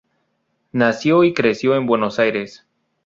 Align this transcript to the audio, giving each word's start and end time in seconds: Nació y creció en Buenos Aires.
Nació 0.71 1.23
y 1.23 1.31
creció 1.35 1.75
en 1.75 1.85
Buenos 1.85 2.17
Aires. 2.17 2.65